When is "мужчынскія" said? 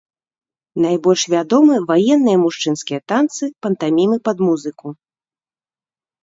2.45-2.99